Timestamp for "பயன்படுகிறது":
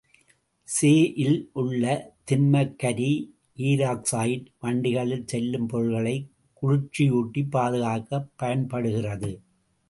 8.35-9.31